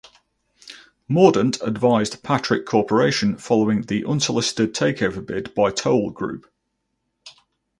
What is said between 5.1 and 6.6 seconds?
bid by Toll Group.